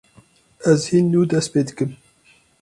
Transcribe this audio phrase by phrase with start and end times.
[0.71, 1.91] Ez hîn nû dest pê dikim.